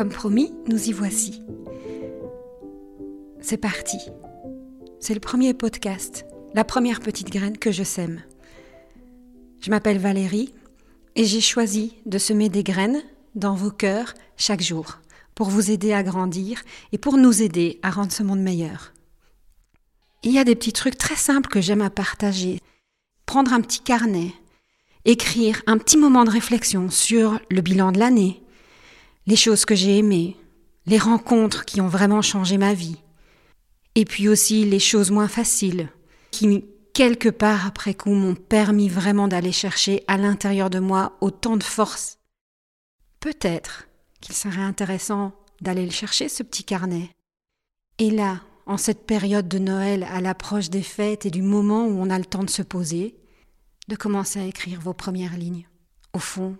[0.00, 1.42] Comme promis, nous y voici.
[3.42, 3.98] C'est parti.
[4.98, 8.22] C'est le premier podcast, la première petite graine que je sème.
[9.60, 10.54] Je m'appelle Valérie
[11.16, 13.02] et j'ai choisi de semer des graines
[13.34, 15.00] dans vos cœurs chaque jour
[15.34, 18.94] pour vous aider à grandir et pour nous aider à rendre ce monde meilleur.
[20.22, 22.62] Il y a des petits trucs très simples que j'aime à partager.
[23.26, 24.32] Prendre un petit carnet,
[25.04, 28.42] écrire un petit moment de réflexion sur le bilan de l'année,
[29.26, 30.36] les choses que j'ai aimées,
[30.86, 32.96] les rencontres qui ont vraiment changé ma vie,
[33.94, 35.88] et puis aussi les choses moins faciles,
[36.30, 41.56] qui, quelque part après coup, m'ont permis vraiment d'aller chercher à l'intérieur de moi autant
[41.56, 42.18] de force.
[43.20, 43.88] Peut-être
[44.20, 47.10] qu'il serait intéressant d'aller le chercher, ce petit carnet.
[47.98, 52.00] Et là, en cette période de Noël, à l'approche des fêtes et du moment où
[52.00, 53.16] on a le temps de se poser,
[53.88, 55.66] de commencer à écrire vos premières lignes.
[56.12, 56.56] Au fond,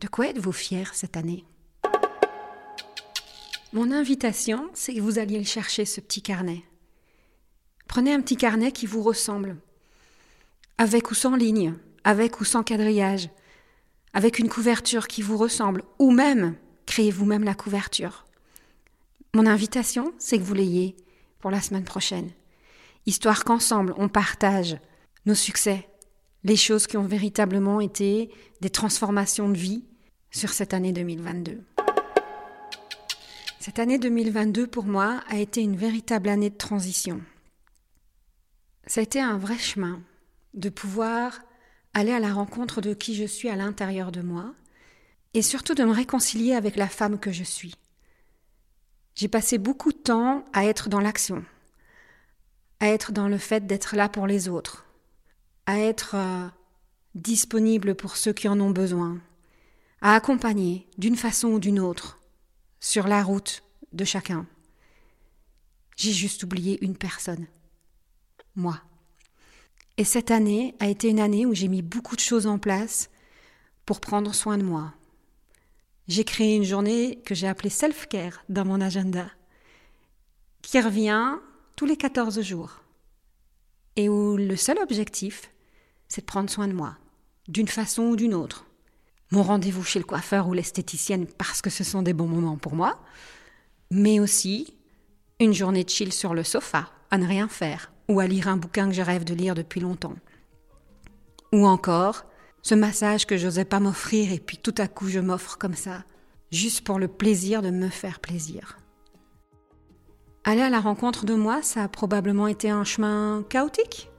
[0.00, 1.44] de quoi êtes-vous fier cette année?
[3.72, 6.64] Mon invitation, c'est que vous alliez le chercher, ce petit carnet.
[7.86, 9.56] Prenez un petit carnet qui vous ressemble,
[10.78, 13.28] avec ou sans ligne, avec ou sans quadrillage,
[14.12, 18.24] avec une couverture qui vous ressemble, ou même créez vous-même la couverture.
[19.34, 20.96] Mon invitation, c'est que vous l'ayez
[21.38, 22.30] pour la semaine prochaine,
[23.06, 24.78] histoire qu'ensemble on partage
[25.26, 25.88] nos succès,
[26.42, 28.30] les choses qui ont véritablement été
[28.60, 29.84] des transformations de vie
[30.30, 31.62] sur cette année 2022.
[33.58, 37.20] Cette année 2022 pour moi a été une véritable année de transition.
[38.86, 40.00] Ça a été un vrai chemin
[40.54, 41.40] de pouvoir
[41.94, 44.54] aller à la rencontre de qui je suis à l'intérieur de moi
[45.34, 47.74] et surtout de me réconcilier avec la femme que je suis.
[49.14, 51.44] J'ai passé beaucoup de temps à être dans l'action,
[52.78, 54.86] à être dans le fait d'être là pour les autres,
[55.66, 56.48] à être euh,
[57.14, 59.20] disponible pour ceux qui en ont besoin,
[60.00, 62.18] à accompagner d'une façon ou d'une autre
[62.80, 63.62] sur la route
[63.92, 64.46] de chacun.
[65.96, 67.46] J'ai juste oublié une personne,
[68.56, 68.80] moi.
[69.98, 73.10] Et cette année a été une année où j'ai mis beaucoup de choses en place
[73.84, 74.94] pour prendre soin de moi.
[76.08, 79.30] J'ai créé une journée que j'ai appelée self-care dans mon agenda,
[80.62, 81.36] qui revient
[81.76, 82.80] tous les 14 jours,
[83.96, 85.50] et où le seul objectif,
[86.08, 86.96] c'est de prendre soin de moi,
[87.48, 88.64] d'une façon ou d'une autre.
[89.30, 92.74] Mon rendez-vous chez le coiffeur ou l'esthéticienne parce que ce sont des bons moments pour
[92.74, 92.98] moi,
[93.90, 94.74] mais aussi
[95.38, 98.56] une journée de chill sur le sofa, à ne rien faire, ou à lire un
[98.56, 100.16] bouquin que je rêve de lire depuis longtemps.
[101.52, 102.24] Ou encore,
[102.62, 106.04] ce massage que j'osais pas m'offrir et puis tout à coup je m'offre comme ça,
[106.50, 108.78] juste pour le plaisir de me faire plaisir.
[110.44, 114.10] Aller à la rencontre de moi, ça a probablement été un chemin chaotique,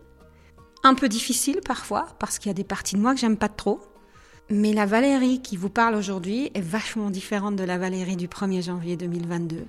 [0.83, 3.49] un peu difficile parfois, parce qu'il y a des parties de moi que j'aime pas
[3.49, 3.81] trop.
[4.53, 8.61] Mais la Valérie qui vous parle aujourd'hui est vachement différente de la Valérie du 1er
[8.61, 9.65] janvier 2022.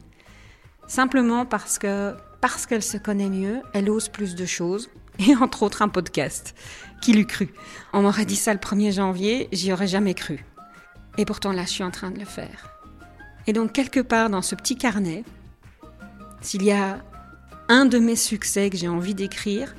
[0.88, 5.62] Simplement parce que parce qu'elle se connaît mieux, elle ose plus de choses, et entre
[5.62, 6.56] autres un podcast.
[7.00, 7.54] Qui l'eût cru?
[7.93, 10.44] On m'aurait dit ça le 1er janvier, j'y aurais jamais cru.
[11.17, 12.76] Et pourtant là, je suis en train de le faire.
[13.46, 15.23] Et donc quelque part dans ce petit carnet,
[16.40, 17.05] s'il y a
[17.69, 19.76] un de mes succès que j'ai envie d'écrire,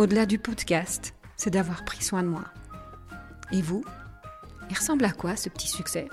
[0.00, 2.44] au-delà du podcast, c'est d'avoir pris soin de moi.
[3.52, 3.84] Et vous?
[4.72, 6.08] Il ressemble à quoi ce petit succès?